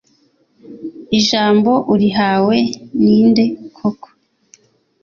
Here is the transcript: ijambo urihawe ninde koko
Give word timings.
ijambo 1.19 1.71
urihawe 1.93 2.57
ninde 3.01 3.45
koko 3.77 4.09